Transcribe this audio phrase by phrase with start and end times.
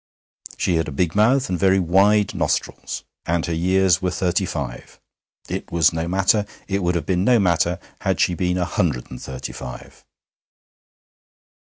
[0.57, 4.99] She had a big mouth and very wide nostrils, and her years were thirty five.
[5.47, 9.11] It was no matter; it would have been no matter had she been a hundred
[9.11, 10.03] and thirty five.